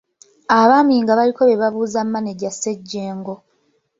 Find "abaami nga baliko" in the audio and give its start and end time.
0.59-1.41